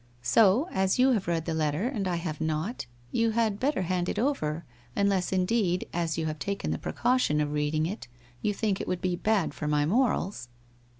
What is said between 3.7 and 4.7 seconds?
hand it over,